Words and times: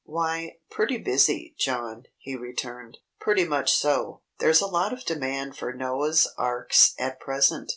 "Why, 0.03 0.55
pretty 0.71 0.97
busy, 0.97 1.53
John," 1.59 2.05
he 2.17 2.35
returned. 2.35 2.97
"Pretty 3.19 3.45
much 3.45 3.71
so. 3.71 4.21
There's 4.39 4.59
a 4.59 4.65
lot 4.65 4.93
of 4.93 5.05
demand 5.05 5.57
for 5.57 5.73
Noah's 5.73 6.27
Arks 6.39 6.95
at 6.97 7.19
present. 7.19 7.69